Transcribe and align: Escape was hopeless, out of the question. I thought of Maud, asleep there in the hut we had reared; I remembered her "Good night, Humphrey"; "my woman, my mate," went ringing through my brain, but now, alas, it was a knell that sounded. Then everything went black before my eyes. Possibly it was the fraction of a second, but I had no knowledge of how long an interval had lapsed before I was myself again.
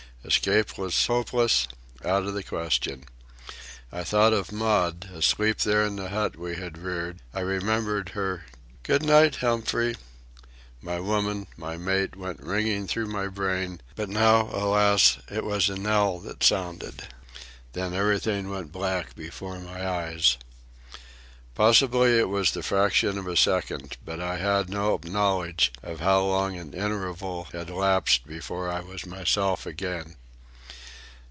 Escape 0.23 0.77
was 0.77 1.07
hopeless, 1.07 1.67
out 2.05 2.27
of 2.27 2.35
the 2.35 2.43
question. 2.43 3.05
I 3.91 4.03
thought 4.03 4.33
of 4.33 4.51
Maud, 4.51 5.05
asleep 5.11 5.57
there 5.61 5.83
in 5.83 5.95
the 5.95 6.09
hut 6.09 6.35
we 6.35 6.57
had 6.57 6.77
reared; 6.77 7.17
I 7.33 7.39
remembered 7.39 8.09
her 8.09 8.45
"Good 8.83 9.01
night, 9.01 9.37
Humphrey"; 9.37 9.95
"my 10.79 10.99
woman, 10.99 11.47
my 11.57 11.75
mate," 11.75 12.15
went 12.15 12.39
ringing 12.39 12.85
through 12.85 13.07
my 13.07 13.29
brain, 13.29 13.81
but 13.95 14.09
now, 14.09 14.43
alas, 14.53 15.17
it 15.27 15.43
was 15.43 15.69
a 15.69 15.75
knell 15.75 16.19
that 16.19 16.43
sounded. 16.43 17.07
Then 17.73 17.95
everything 17.95 18.47
went 18.47 18.71
black 18.71 19.15
before 19.15 19.57
my 19.59 19.89
eyes. 19.89 20.37
Possibly 21.53 22.17
it 22.17 22.29
was 22.29 22.51
the 22.51 22.63
fraction 22.63 23.17
of 23.17 23.27
a 23.27 23.35
second, 23.35 23.97
but 24.05 24.21
I 24.21 24.37
had 24.37 24.69
no 24.69 24.97
knowledge 25.03 25.73
of 25.83 25.99
how 25.99 26.21
long 26.23 26.55
an 26.55 26.73
interval 26.73 27.49
had 27.51 27.69
lapsed 27.69 28.25
before 28.25 28.69
I 28.69 28.79
was 28.79 29.05
myself 29.05 29.65
again. 29.65 30.15